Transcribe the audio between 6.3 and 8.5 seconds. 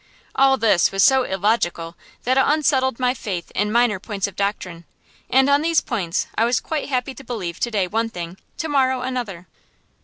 I was quite happy to believe to day one thing,